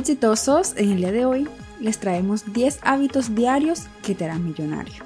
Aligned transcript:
Exitosos, 0.00 0.74
en 0.76 0.92
el 0.92 0.96
día 0.96 1.12
de 1.12 1.26
hoy 1.26 1.48
les 1.78 1.98
traemos 1.98 2.52
10 2.52 2.80
hábitos 2.82 3.34
diarios 3.34 3.82
que 4.02 4.14
te 4.14 4.24
harán 4.24 4.44
millonario. 4.44 5.04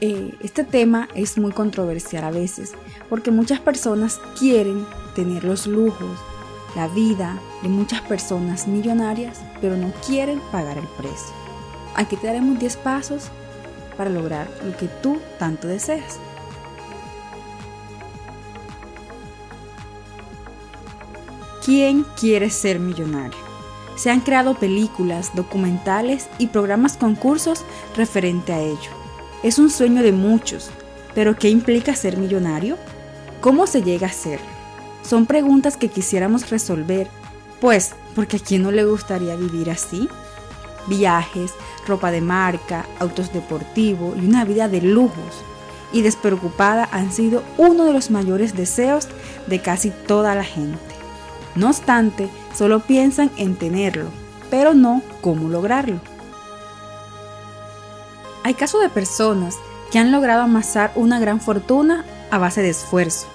Eh, 0.00 0.34
este 0.40 0.64
tema 0.64 1.08
es 1.14 1.38
muy 1.38 1.50
controversial 1.52 2.24
a 2.24 2.30
veces 2.30 2.72
porque 3.08 3.30
muchas 3.30 3.60
personas 3.60 4.20
quieren 4.38 4.84
tener 5.14 5.44
los 5.44 5.66
lujos, 5.66 6.18
la 6.76 6.88
vida 6.88 7.40
de 7.62 7.70
muchas 7.70 8.02
personas 8.02 8.68
millonarias, 8.68 9.40
pero 9.62 9.76
no 9.76 9.92
quieren 10.06 10.40
pagar 10.52 10.76
el 10.76 10.86
precio. 10.98 11.34
Aquí 11.94 12.16
te 12.16 12.26
daremos 12.26 12.58
10 12.58 12.76
pasos 12.78 13.28
para 13.96 14.10
lograr 14.10 14.46
lo 14.62 14.76
que 14.76 14.88
tú 15.02 15.18
tanto 15.38 15.68
deseas. 15.68 16.18
¿Quién 21.64 22.04
quiere 22.20 22.50
ser 22.50 22.78
millonario? 22.78 23.43
Se 23.96 24.10
han 24.10 24.20
creado 24.20 24.54
películas, 24.54 25.30
documentales 25.34 26.28
y 26.38 26.48
programas 26.48 26.96
concursos 26.96 27.64
referente 27.96 28.52
a 28.52 28.60
ello. 28.60 28.90
Es 29.42 29.58
un 29.58 29.70
sueño 29.70 30.02
de 30.02 30.12
muchos, 30.12 30.70
pero 31.14 31.36
¿qué 31.36 31.48
implica 31.48 31.94
ser 31.94 32.16
millonario? 32.16 32.76
¿Cómo 33.40 33.66
se 33.66 33.82
llega 33.82 34.08
a 34.08 34.12
ser? 34.12 34.40
Son 35.02 35.26
preguntas 35.26 35.76
que 35.76 35.88
quisiéramos 35.88 36.50
resolver, 36.50 37.08
pues, 37.60 37.94
porque 38.14 38.38
a 38.38 38.40
quién 38.40 38.62
no 38.62 38.70
le 38.70 38.84
gustaría 38.84 39.36
vivir 39.36 39.70
así. 39.70 40.08
Viajes, 40.86 41.52
ropa 41.86 42.10
de 42.10 42.20
marca, 42.20 42.86
autos 42.98 43.32
deportivos 43.32 44.16
y 44.16 44.26
una 44.26 44.44
vida 44.44 44.68
de 44.68 44.80
lujos 44.80 45.44
y 45.92 46.02
despreocupada 46.02 46.88
han 46.90 47.12
sido 47.12 47.42
uno 47.56 47.84
de 47.84 47.92
los 47.92 48.10
mayores 48.10 48.54
deseos 48.56 49.08
de 49.46 49.60
casi 49.60 49.90
toda 49.90 50.34
la 50.34 50.44
gente. 50.44 50.93
No 51.54 51.68
obstante, 51.68 52.28
solo 52.54 52.80
piensan 52.80 53.30
en 53.36 53.56
tenerlo, 53.56 54.06
pero 54.50 54.74
no 54.74 55.02
cómo 55.20 55.48
lograrlo. 55.48 56.00
Hay 58.42 58.54
casos 58.54 58.82
de 58.82 58.88
personas 58.88 59.56
que 59.90 59.98
han 59.98 60.12
logrado 60.12 60.42
amasar 60.42 60.92
una 60.96 61.18
gran 61.18 61.40
fortuna 61.40 62.04
a 62.30 62.38
base 62.38 62.60
de 62.60 62.70
esfuerzo. 62.70 63.26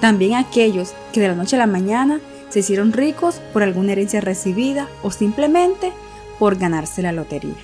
También 0.00 0.34
aquellos 0.34 0.92
que 1.12 1.20
de 1.20 1.28
la 1.28 1.34
noche 1.34 1.56
a 1.56 1.60
la 1.60 1.66
mañana 1.66 2.20
se 2.50 2.60
hicieron 2.60 2.92
ricos 2.92 3.40
por 3.52 3.62
alguna 3.62 3.92
herencia 3.92 4.20
recibida 4.20 4.88
o 5.02 5.10
simplemente 5.10 5.92
por 6.38 6.56
ganarse 6.56 7.02
la 7.02 7.12
lotería. 7.12 7.54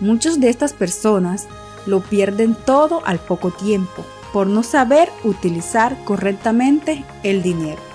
Muchas 0.00 0.40
de 0.40 0.48
estas 0.48 0.72
personas 0.72 1.48
lo 1.86 2.00
pierden 2.00 2.54
todo 2.54 3.02
al 3.04 3.18
poco 3.18 3.50
tiempo 3.50 4.04
por 4.32 4.46
no 4.46 4.62
saber 4.62 5.10
utilizar 5.24 5.96
correctamente 6.04 7.04
el 7.22 7.42
dinero. 7.42 7.85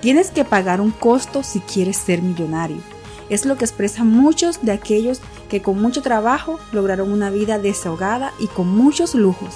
Tienes 0.00 0.30
que 0.30 0.44
pagar 0.44 0.80
un 0.80 0.92
costo 0.92 1.42
si 1.42 1.60
quieres 1.60 1.96
ser 1.96 2.22
millonario. 2.22 2.78
Es 3.28 3.44
lo 3.44 3.56
que 3.56 3.64
expresan 3.64 4.06
muchos 4.06 4.62
de 4.62 4.72
aquellos 4.72 5.20
que 5.48 5.60
con 5.60 5.80
mucho 5.80 6.02
trabajo 6.02 6.60
lograron 6.72 7.10
una 7.12 7.30
vida 7.30 7.58
desahogada 7.58 8.32
y 8.38 8.46
con 8.46 8.68
muchos 8.68 9.14
lujos. 9.14 9.54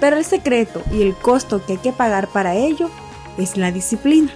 Pero 0.00 0.16
el 0.16 0.24
secreto 0.24 0.82
y 0.92 1.02
el 1.02 1.14
costo 1.14 1.64
que 1.64 1.74
hay 1.74 1.78
que 1.78 1.92
pagar 1.92 2.28
para 2.28 2.56
ello 2.56 2.90
es 3.38 3.56
la 3.56 3.70
disciplina. 3.70 4.32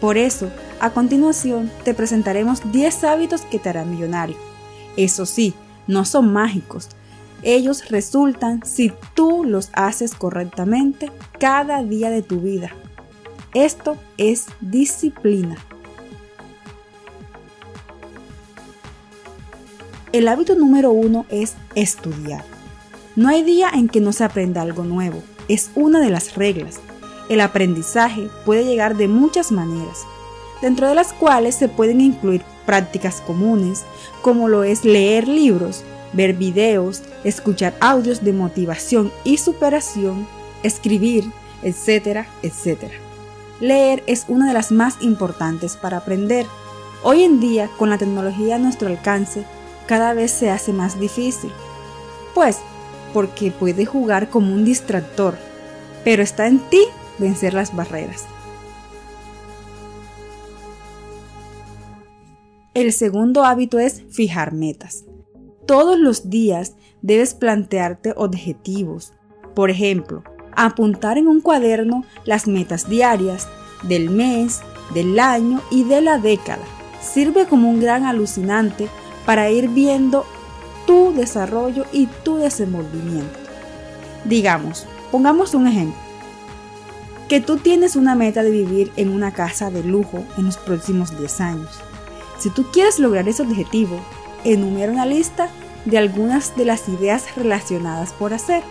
Por 0.00 0.16
eso, 0.16 0.48
a 0.80 0.90
continuación 0.90 1.70
te 1.84 1.92
presentaremos 1.92 2.70
10 2.72 3.04
hábitos 3.04 3.42
que 3.42 3.58
te 3.58 3.68
harán 3.68 3.90
millonario. 3.90 4.36
Eso 4.96 5.26
sí, 5.26 5.54
no 5.86 6.04
son 6.04 6.32
mágicos. 6.32 6.88
Ellos 7.42 7.88
resultan 7.90 8.64
si 8.64 8.92
tú 9.14 9.44
los 9.44 9.70
haces 9.74 10.14
correctamente 10.14 11.10
cada 11.38 11.82
día 11.82 12.10
de 12.10 12.22
tu 12.22 12.40
vida. 12.40 12.70
Esto 13.54 13.96
es 14.18 14.46
disciplina. 14.60 15.56
El 20.10 20.26
hábito 20.26 20.56
número 20.56 20.90
uno 20.90 21.24
es 21.28 21.54
estudiar. 21.76 22.44
No 23.14 23.28
hay 23.28 23.44
día 23.44 23.70
en 23.72 23.88
que 23.88 24.00
no 24.00 24.12
se 24.12 24.24
aprenda 24.24 24.60
algo 24.60 24.82
nuevo. 24.82 25.22
Es 25.46 25.70
una 25.76 26.00
de 26.00 26.10
las 26.10 26.34
reglas. 26.34 26.80
El 27.28 27.40
aprendizaje 27.40 28.28
puede 28.44 28.64
llegar 28.64 28.96
de 28.96 29.06
muchas 29.06 29.52
maneras, 29.52 30.00
dentro 30.60 30.88
de 30.88 30.96
las 30.96 31.12
cuales 31.12 31.54
se 31.54 31.68
pueden 31.68 32.00
incluir 32.00 32.42
prácticas 32.66 33.20
comunes, 33.20 33.84
como 34.20 34.48
lo 34.48 34.64
es 34.64 34.84
leer 34.84 35.28
libros, 35.28 35.84
ver 36.12 36.34
videos, 36.34 37.02
escuchar 37.22 37.76
audios 37.80 38.24
de 38.24 38.32
motivación 38.32 39.12
y 39.22 39.36
superación, 39.36 40.26
escribir, 40.64 41.24
etcétera, 41.62 42.26
etcétera. 42.42 43.03
Leer 43.64 44.02
es 44.06 44.26
una 44.28 44.46
de 44.46 44.52
las 44.52 44.72
más 44.72 45.00
importantes 45.00 45.78
para 45.78 45.96
aprender. 45.96 46.44
Hoy 47.02 47.22
en 47.22 47.40
día, 47.40 47.70
con 47.78 47.88
la 47.88 47.96
tecnología 47.96 48.56
a 48.56 48.58
nuestro 48.58 48.88
alcance, 48.88 49.46
cada 49.86 50.12
vez 50.12 50.32
se 50.32 50.50
hace 50.50 50.74
más 50.74 51.00
difícil. 51.00 51.50
Pues, 52.34 52.58
porque 53.14 53.50
puede 53.52 53.86
jugar 53.86 54.28
como 54.28 54.52
un 54.52 54.66
distractor, 54.66 55.38
pero 56.04 56.22
está 56.22 56.46
en 56.46 56.58
ti 56.68 56.82
vencer 57.16 57.54
las 57.54 57.74
barreras. 57.74 58.26
El 62.74 62.92
segundo 62.92 63.46
hábito 63.46 63.78
es 63.78 64.02
fijar 64.10 64.52
metas. 64.52 65.06
Todos 65.66 65.98
los 65.98 66.28
días 66.28 66.76
debes 67.00 67.32
plantearte 67.32 68.12
objetivos. 68.14 69.14
Por 69.54 69.70
ejemplo, 69.70 70.22
apuntar 70.56 71.18
en 71.18 71.28
un 71.28 71.40
cuaderno 71.40 72.04
las 72.24 72.46
metas 72.46 72.88
diarias 72.88 73.48
del 73.82 74.10
mes, 74.10 74.60
del 74.92 75.18
año 75.18 75.60
y 75.70 75.84
de 75.84 76.00
la 76.00 76.18
década. 76.18 76.64
Sirve 77.00 77.46
como 77.46 77.68
un 77.68 77.80
gran 77.80 78.04
alucinante 78.04 78.88
para 79.26 79.50
ir 79.50 79.68
viendo 79.68 80.24
tu 80.86 81.12
desarrollo 81.14 81.84
y 81.92 82.06
tu 82.06 82.36
desenvolvimiento. 82.36 83.38
Digamos, 84.24 84.86
pongamos 85.10 85.54
un 85.54 85.66
ejemplo. 85.66 86.00
Que 87.28 87.40
tú 87.40 87.56
tienes 87.56 87.96
una 87.96 88.14
meta 88.14 88.42
de 88.42 88.50
vivir 88.50 88.92
en 88.96 89.10
una 89.10 89.32
casa 89.32 89.70
de 89.70 89.82
lujo 89.82 90.24
en 90.36 90.46
los 90.46 90.58
próximos 90.58 91.18
10 91.18 91.40
años. 91.40 91.70
Si 92.38 92.50
tú 92.50 92.66
quieres 92.70 92.98
lograr 92.98 93.28
ese 93.28 93.42
objetivo, 93.42 93.98
enumera 94.44 94.92
una 94.92 95.06
lista 95.06 95.48
de 95.84 95.98
algunas 95.98 96.56
de 96.56 96.64
las 96.64 96.88
ideas 96.88 97.24
relacionadas 97.36 98.12
por 98.12 98.34
hacer. 98.34 98.62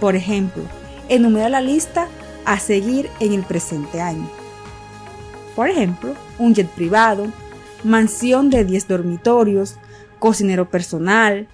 Por 0.00 0.14
ejemplo, 0.14 0.62
enumera 1.08 1.48
la 1.48 1.60
lista 1.60 2.08
a 2.44 2.58
seguir 2.58 3.10
en 3.20 3.32
el 3.32 3.42
presente 3.42 4.00
año. 4.00 4.28
Por 5.54 5.68
ejemplo, 5.68 6.14
un 6.38 6.54
jet 6.54 6.68
privado, 6.68 7.26
mansión 7.82 8.50
de 8.50 8.64
10 8.64 8.88
dormitorios, 8.88 9.76
cocinero 10.18 10.68
personal, 10.68 11.48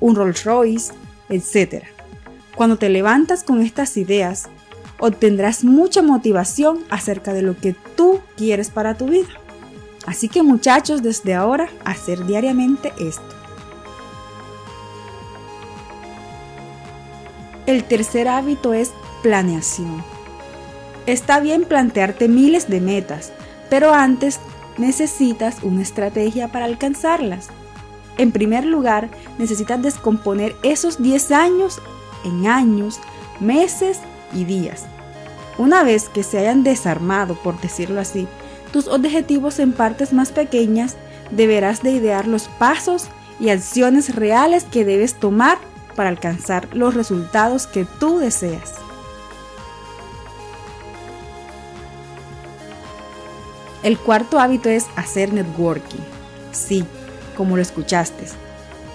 un 0.00 0.14
Rolls 0.14 0.44
Royce, 0.44 0.92
etc. 1.28 1.84
Cuando 2.54 2.76
te 2.76 2.88
levantas 2.88 3.42
con 3.42 3.60
estas 3.60 3.96
ideas, 3.96 4.48
obtendrás 4.98 5.64
mucha 5.64 6.02
motivación 6.02 6.80
acerca 6.90 7.32
de 7.32 7.42
lo 7.42 7.56
que 7.56 7.74
tú 7.96 8.20
quieres 8.36 8.70
para 8.70 8.96
tu 8.96 9.06
vida. 9.06 9.28
Así 10.06 10.28
que 10.28 10.42
muchachos, 10.42 11.02
desde 11.02 11.34
ahora, 11.34 11.68
hacer 11.84 12.24
diariamente 12.26 12.92
esto. 12.98 13.35
El 17.66 17.82
tercer 17.82 18.28
hábito 18.28 18.74
es 18.74 18.92
planeación. 19.22 20.02
Está 21.06 21.40
bien 21.40 21.64
plantearte 21.64 22.28
miles 22.28 22.68
de 22.68 22.80
metas, 22.80 23.32
pero 23.68 23.92
antes 23.92 24.38
necesitas 24.78 25.62
una 25.62 25.82
estrategia 25.82 26.46
para 26.48 26.64
alcanzarlas. 26.64 27.48
En 28.18 28.30
primer 28.30 28.64
lugar, 28.64 29.08
necesitas 29.38 29.82
descomponer 29.82 30.54
esos 30.62 31.02
10 31.02 31.32
años 31.32 31.82
en 32.24 32.46
años, 32.46 33.00
meses 33.40 33.98
y 34.32 34.44
días. 34.44 34.86
Una 35.58 35.82
vez 35.82 36.08
que 36.08 36.22
se 36.22 36.38
hayan 36.38 36.62
desarmado, 36.62 37.34
por 37.34 37.60
decirlo 37.60 38.00
así, 38.00 38.28
tus 38.72 38.86
objetivos 38.86 39.58
en 39.58 39.72
partes 39.72 40.12
más 40.12 40.30
pequeñas, 40.30 40.96
deberás 41.30 41.82
de 41.82 41.90
idear 41.92 42.28
los 42.28 42.44
pasos 42.44 43.08
y 43.40 43.48
acciones 43.48 44.14
reales 44.14 44.64
que 44.64 44.84
debes 44.84 45.14
tomar 45.14 45.58
para 45.96 46.10
alcanzar 46.10 46.68
los 46.72 46.94
resultados 46.94 47.66
que 47.66 47.84
tú 47.84 48.18
deseas. 48.18 48.74
El 53.82 53.98
cuarto 53.98 54.38
hábito 54.38 54.68
es 54.68 54.86
hacer 54.96 55.32
networking. 55.32 56.02
Sí, 56.52 56.84
como 57.36 57.56
lo 57.56 57.62
escuchaste. 57.62 58.24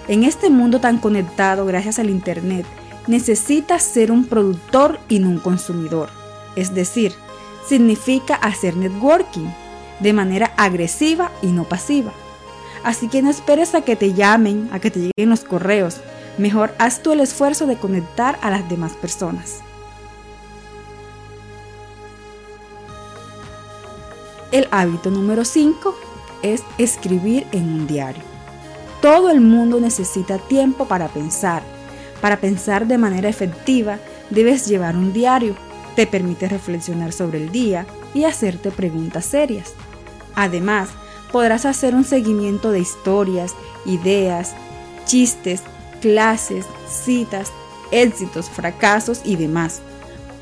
En 0.08 0.24
este 0.24 0.50
mundo 0.50 0.80
tan 0.80 0.98
conectado 0.98 1.64
gracias 1.64 1.98
al 1.98 2.10
Internet, 2.10 2.66
necesitas 3.06 3.82
ser 3.82 4.10
un 4.10 4.26
productor 4.26 4.98
y 5.08 5.18
no 5.18 5.28
un 5.28 5.38
consumidor. 5.38 6.10
Es 6.56 6.74
decir, 6.74 7.12
significa 7.66 8.34
hacer 8.34 8.76
networking 8.76 9.48
de 10.00 10.12
manera 10.12 10.52
agresiva 10.56 11.30
y 11.40 11.46
no 11.48 11.64
pasiva. 11.64 12.12
Así 12.84 13.08
que 13.08 13.22
no 13.22 13.30
esperes 13.30 13.74
a 13.74 13.82
que 13.82 13.96
te 13.96 14.12
llamen, 14.12 14.68
a 14.72 14.80
que 14.80 14.90
te 14.90 15.00
lleguen 15.00 15.30
los 15.30 15.44
correos. 15.44 16.00
Mejor 16.38 16.74
haz 16.78 17.02
tú 17.02 17.12
el 17.12 17.20
esfuerzo 17.20 17.66
de 17.66 17.76
conectar 17.76 18.38
a 18.42 18.50
las 18.50 18.68
demás 18.68 18.92
personas. 18.92 19.60
El 24.50 24.68
hábito 24.70 25.10
número 25.10 25.44
5 25.44 25.94
es 26.42 26.62
escribir 26.78 27.46
en 27.52 27.64
un 27.64 27.86
diario. 27.86 28.22
Todo 29.00 29.30
el 29.30 29.40
mundo 29.40 29.80
necesita 29.80 30.38
tiempo 30.38 30.86
para 30.86 31.08
pensar. 31.08 31.62
Para 32.20 32.38
pensar 32.38 32.86
de 32.86 32.98
manera 32.98 33.28
efectiva, 33.28 33.98
debes 34.30 34.66
llevar 34.66 34.96
un 34.96 35.12
diario. 35.12 35.56
Te 35.96 36.06
permite 36.06 36.48
reflexionar 36.48 37.12
sobre 37.12 37.38
el 37.38 37.50
día 37.50 37.86
y 38.14 38.24
hacerte 38.24 38.70
preguntas 38.70 39.24
serias. 39.24 39.74
Además, 40.34 40.90
podrás 41.30 41.66
hacer 41.66 41.94
un 41.94 42.04
seguimiento 42.04 42.70
de 42.70 42.80
historias, 42.80 43.54
ideas, 43.86 44.54
chistes, 45.04 45.62
clases, 46.02 46.66
citas, 46.86 47.50
éxitos, 47.90 48.50
fracasos 48.50 49.22
y 49.24 49.36
demás. 49.36 49.80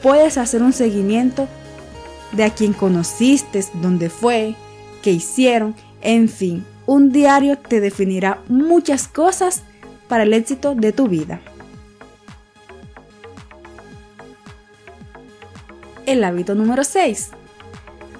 Puedes 0.02 0.36
hacer 0.38 0.62
un 0.62 0.72
seguimiento 0.72 1.46
de 2.32 2.44
a 2.44 2.50
quien 2.50 2.72
conociste, 2.72 3.64
dónde 3.74 4.10
fue, 4.10 4.56
qué 5.02 5.12
hicieron, 5.12 5.76
en 6.00 6.28
fin, 6.28 6.64
un 6.86 7.12
diario 7.12 7.56
te 7.56 7.80
definirá 7.80 8.40
muchas 8.48 9.06
cosas 9.06 9.62
para 10.08 10.24
el 10.24 10.32
éxito 10.32 10.74
de 10.74 10.92
tu 10.92 11.06
vida. 11.06 11.40
El 16.06 16.24
hábito 16.24 16.56
número 16.56 16.82
6 16.82 17.30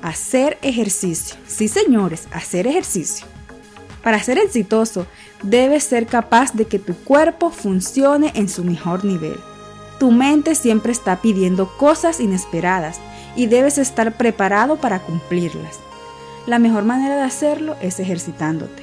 hacer 0.03 0.59
ejercicio. 0.63 1.37
Sí, 1.47 1.69
señores, 1.69 2.29
hacer 2.33 2.67
ejercicio. 2.67 3.27
Para 4.03 4.23
ser 4.23 4.39
exitoso, 4.39 5.07
debes 5.43 5.85
ser 5.85 6.07
capaz 6.07 6.53
de 6.55 6.65
que 6.65 6.79
tu 6.79 6.95
cuerpo 6.95 7.51
funcione 7.51 8.33
en 8.35 8.49
su 8.49 8.65
mejor 8.65 9.05
nivel. 9.05 9.39
Tu 9.99 10.11
mente 10.11 10.55
siempre 10.55 10.93
está 10.93 11.21
pidiendo 11.21 11.77
cosas 11.77 12.21
inesperadas 12.21 12.99
y 13.37 13.47
debes 13.47 13.77
estar 13.77 14.17
preparado 14.17 14.77
para 14.77 15.01
cumplirlas. 15.01 15.79
La 16.47 16.59
mejor 16.59 16.85
manera 16.85 17.17
de 17.17 17.23
hacerlo 17.23 17.77
es 17.83 18.01
ejercitándote. 18.01 18.83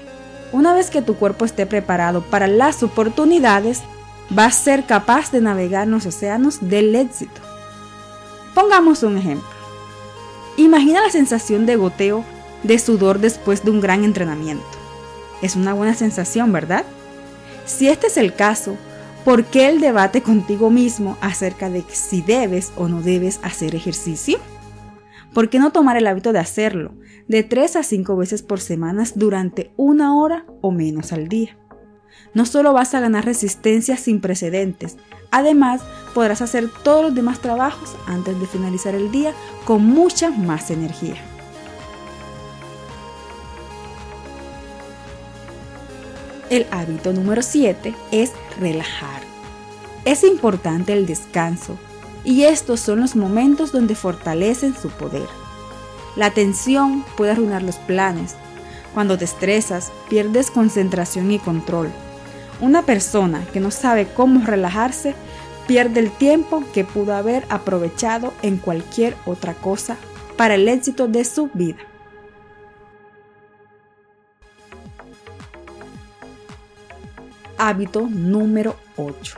Una 0.51 0.73
vez 0.73 0.89
que 0.91 1.01
tu 1.01 1.15
cuerpo 1.15 1.43
esté 1.45 1.65
preparado 1.65 2.21
para 2.21 2.47
las 2.47 2.83
oportunidades, 2.83 3.81
vas 4.29 4.57
a 4.57 4.63
ser 4.63 4.85
capaz 4.85 5.31
de 5.31 5.41
navegar 5.41 5.87
los 5.87 6.05
océanos 6.05 6.59
del 6.61 6.95
éxito. 6.95 7.41
Pongamos 8.53 9.03
un 9.03 9.17
ejemplo. 9.17 9.49
Imagina 10.55 11.01
la 11.01 11.09
sensación 11.09 11.65
de 11.65 11.75
goteo 11.75 12.23
de 12.63 12.79
sudor 12.79 13.19
después 13.19 13.63
de 13.63 13.71
un 13.71 13.81
gran 13.81 14.03
entrenamiento. 14.03 14.76
Es 15.41 15.55
una 15.55 15.73
buena 15.73 15.93
sensación, 15.93 16.51
¿verdad? 16.51 16.85
Si 17.65 17.87
este 17.87 18.07
es 18.07 18.17
el 18.17 18.33
caso, 18.33 18.77
¿por 19.23 19.45
qué 19.45 19.69
el 19.69 19.79
debate 19.79 20.21
contigo 20.21 20.69
mismo 20.69 21.17
acerca 21.21 21.69
de 21.69 21.83
si 21.89 22.21
debes 22.21 22.71
o 22.75 22.87
no 22.87 23.01
debes 23.01 23.39
hacer 23.43 23.75
ejercicio? 23.75 24.39
¿Por 25.33 25.49
qué 25.49 25.59
no 25.59 25.71
tomar 25.71 25.97
el 25.97 26.07
hábito 26.07 26.33
de 26.33 26.39
hacerlo 26.39 26.93
de 27.27 27.43
3 27.43 27.75
a 27.75 27.83
5 27.83 28.15
veces 28.15 28.41
por 28.41 28.59
semana 28.59 29.03
durante 29.15 29.71
una 29.75 30.17
hora 30.17 30.45
o 30.61 30.71
menos 30.71 31.13
al 31.13 31.27
día? 31.27 31.57
No 32.33 32.45
solo 32.45 32.73
vas 32.73 32.95
a 32.95 32.99
ganar 32.99 33.25
resistencia 33.25 33.97
sin 33.97 34.21
precedentes, 34.21 34.97
además 35.29 35.81
podrás 36.13 36.41
hacer 36.41 36.69
todos 36.83 37.03
los 37.03 37.15
demás 37.15 37.39
trabajos 37.39 37.95
antes 38.07 38.39
de 38.39 38.47
finalizar 38.47 38.95
el 38.95 39.11
día 39.11 39.33
con 39.65 39.85
mucha 39.85 40.31
más 40.31 40.71
energía. 40.71 41.17
El 46.49 46.65
hábito 46.71 47.11
número 47.11 47.41
7 47.41 47.93
es 48.11 48.31
relajar. 48.57 49.21
Es 50.05 50.23
importante 50.23 50.93
el 50.93 51.05
descanso 51.05 51.77
y 52.23 52.43
estos 52.43 52.79
son 52.79 53.01
los 53.01 53.17
momentos 53.17 53.73
donde 53.73 53.95
fortalecen 53.95 54.73
su 54.73 54.87
poder. 54.89 55.27
La 56.15 56.31
tensión 56.31 57.03
puede 57.17 57.31
arruinar 57.31 57.63
los 57.63 57.75
planes. 57.75 58.35
Cuando 58.93 59.17
te 59.17 59.25
estresas, 59.25 59.91
pierdes 60.09 60.49
concentración 60.49 61.31
y 61.31 61.39
control. 61.39 61.89
Una 62.61 62.83
persona 62.83 63.45
que 63.51 63.59
no 63.59 63.69
sabe 63.69 64.07
cómo 64.07 64.45
relajarse 64.45 65.15
pierde 65.67 65.99
el 65.99 66.11
tiempo 66.11 66.63
que 66.73 66.85
pudo 66.85 67.13
haber 67.13 67.43
aprovechado 67.49 68.33
en 68.41 68.55
cualquier 68.55 69.17
otra 69.25 69.53
cosa 69.53 69.97
para 70.37 70.55
el 70.55 70.69
éxito 70.69 71.09
de 71.09 71.25
su 71.25 71.49
vida. 71.53 71.79
Hábito 77.59 78.07
número 78.07 78.75
8. 78.97 79.35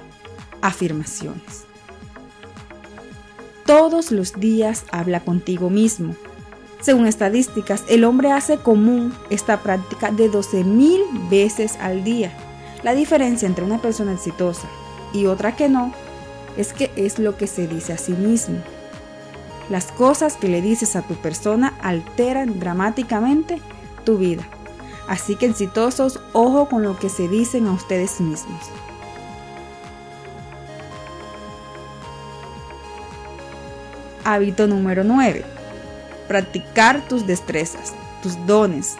Afirmaciones. 0.61 1.63
Todos 3.65 4.11
los 4.11 4.33
días 4.33 4.83
habla 4.91 5.21
contigo 5.21 5.69
mismo. 5.69 6.15
Según 6.81 7.07
estadísticas, 7.07 7.85
el 7.87 8.03
hombre 8.03 8.33
hace 8.33 8.57
común 8.57 9.13
esta 9.29 9.61
práctica 9.63 10.11
de 10.11 10.29
12.000 10.29 11.29
veces 11.29 11.77
al 11.79 12.03
día. 12.03 12.33
La 12.83 12.93
diferencia 12.93 13.47
entre 13.47 13.63
una 13.63 13.81
persona 13.81 14.13
exitosa 14.13 14.67
y 15.13 15.25
otra 15.27 15.55
que 15.55 15.69
no 15.69 15.93
es 16.57 16.73
que 16.73 16.91
es 16.97 17.19
lo 17.19 17.37
que 17.37 17.47
se 17.47 17.67
dice 17.67 17.93
a 17.93 17.97
sí 17.97 18.11
mismo. 18.11 18.57
Las 19.69 19.93
cosas 19.93 20.35
que 20.35 20.49
le 20.49 20.61
dices 20.61 20.97
a 20.97 21.03
tu 21.03 21.13
persona 21.13 21.73
alteran 21.81 22.59
dramáticamente 22.59 23.61
tu 24.03 24.17
vida. 24.17 24.45
Así 25.09 25.35
que 25.35 25.47
exitosos, 25.47 26.19
ojo 26.33 26.69
con 26.69 26.83
lo 26.83 26.95
que 26.99 27.09
se 27.09 27.27
dicen 27.27 27.65
a 27.65 27.71
ustedes 27.71 28.21
mismos. 28.21 28.61
Hábito 34.23 34.67
número 34.67 35.03
9. 35.03 35.43
Practicar 36.27 37.07
tus 37.07 37.25
destrezas, 37.25 37.95
tus 38.21 38.45
dones. 38.45 38.97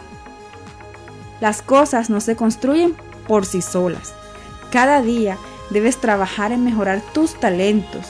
Las 1.40 1.62
cosas 1.62 2.10
no 2.10 2.20
se 2.20 2.34
construyen 2.34 2.96
por 3.28 3.46
sí 3.46 3.62
solas. 3.62 4.12
Cada 4.72 5.02
día 5.02 5.38
debes 5.70 5.98
trabajar 5.98 6.50
en 6.50 6.64
mejorar 6.64 7.02
tus 7.14 7.38
talentos. 7.38 8.06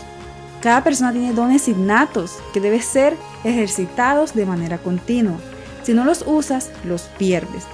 Cada 0.62 0.82
persona 0.82 1.12
tiene 1.12 1.34
dones 1.34 1.68
innatos 1.68 2.38
que 2.54 2.60
deben 2.60 2.80
ser 2.80 3.14
ejercitados 3.44 4.32
de 4.32 4.46
manera 4.46 4.78
continua. 4.78 5.36
Si 5.82 5.92
no 5.92 6.06
los 6.06 6.24
usas, 6.26 6.70
los 6.84 7.02
pierdes. 7.18 7.66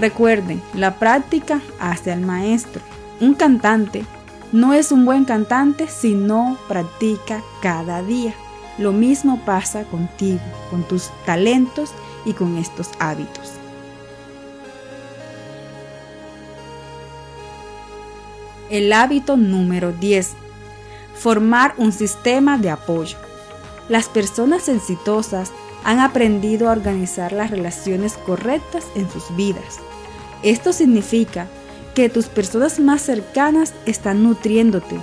Recuerden, 0.00 0.62
la 0.72 0.98
práctica 0.98 1.60
hace 1.78 2.10
al 2.10 2.22
maestro. 2.22 2.80
Un 3.20 3.34
cantante 3.34 4.06
no 4.50 4.72
es 4.72 4.92
un 4.92 5.04
buen 5.04 5.26
cantante 5.26 5.88
si 5.88 6.14
no 6.14 6.56
practica 6.68 7.42
cada 7.60 8.02
día. 8.02 8.34
Lo 8.78 8.92
mismo 8.92 9.44
pasa 9.44 9.84
contigo, 9.84 10.40
con 10.70 10.84
tus 10.84 11.10
talentos 11.26 11.90
y 12.24 12.32
con 12.32 12.56
estos 12.56 12.88
hábitos. 12.98 13.52
El 18.70 18.94
hábito 18.94 19.36
número 19.36 19.92
10. 19.92 20.30
Formar 21.14 21.74
un 21.76 21.92
sistema 21.92 22.56
de 22.56 22.70
apoyo. 22.70 23.18
Las 23.90 24.08
personas 24.08 24.66
exitosas 24.70 25.52
han 25.84 26.00
aprendido 26.00 26.68
a 26.68 26.72
organizar 26.72 27.32
las 27.32 27.50
relaciones 27.50 28.16
correctas 28.16 28.84
en 28.94 29.10
sus 29.10 29.34
vidas. 29.36 29.80
Esto 30.42 30.72
significa 30.72 31.46
que 31.94 32.08
tus 32.08 32.26
personas 32.26 32.78
más 32.78 33.02
cercanas 33.02 33.74
están 33.86 34.22
nutriéndote 34.22 34.98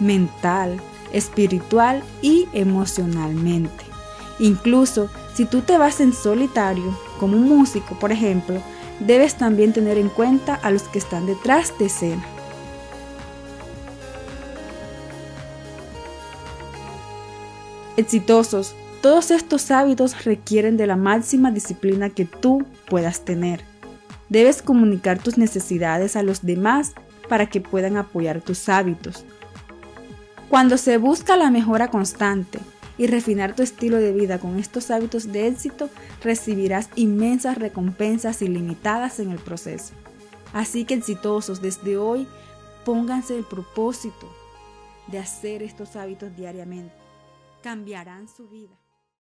mental, 0.00 0.80
espiritual 1.12 2.02
y 2.22 2.48
emocionalmente. 2.52 3.84
Incluso 4.38 5.08
si 5.34 5.46
tú 5.46 5.62
te 5.62 5.78
vas 5.78 6.00
en 6.00 6.12
solitario, 6.12 6.96
como 7.18 7.36
un 7.36 7.48
músico 7.48 7.98
por 7.98 8.12
ejemplo, 8.12 8.60
debes 9.00 9.36
también 9.36 9.72
tener 9.72 9.98
en 9.98 10.08
cuenta 10.08 10.54
a 10.54 10.70
los 10.70 10.82
que 10.84 10.98
están 10.98 11.26
detrás 11.26 11.72
de 11.78 11.86
escena. 11.86 12.24
Exitosos, 17.96 18.74
todos 19.06 19.30
estos 19.30 19.70
hábitos 19.70 20.24
requieren 20.24 20.76
de 20.76 20.88
la 20.88 20.96
máxima 20.96 21.52
disciplina 21.52 22.10
que 22.10 22.24
tú 22.24 22.66
puedas 22.90 23.20
tener. 23.20 23.60
Debes 24.30 24.62
comunicar 24.62 25.20
tus 25.20 25.38
necesidades 25.38 26.16
a 26.16 26.24
los 26.24 26.44
demás 26.44 26.92
para 27.28 27.46
que 27.46 27.60
puedan 27.60 27.98
apoyar 27.98 28.40
tus 28.40 28.68
hábitos. 28.68 29.24
Cuando 30.50 30.76
se 30.76 30.98
busca 30.98 31.36
la 31.36 31.52
mejora 31.52 31.86
constante 31.88 32.58
y 32.98 33.06
refinar 33.06 33.54
tu 33.54 33.62
estilo 33.62 33.98
de 33.98 34.10
vida 34.10 34.40
con 34.40 34.58
estos 34.58 34.90
hábitos 34.90 35.30
de 35.30 35.46
éxito, 35.46 35.88
recibirás 36.20 36.90
inmensas 36.96 37.58
recompensas 37.58 38.42
ilimitadas 38.42 39.20
en 39.20 39.30
el 39.30 39.38
proceso. 39.38 39.94
Así 40.52 40.84
que 40.84 40.94
exitosos 40.94 41.62
desde 41.62 41.96
hoy, 41.96 42.26
pónganse 42.84 43.38
el 43.38 43.44
propósito 43.44 44.28
de 45.06 45.20
hacer 45.20 45.62
estos 45.62 45.94
hábitos 45.94 46.34
diariamente. 46.34 46.92
Cambiarán 47.62 48.26
su 48.26 48.48
vida. 48.48 48.76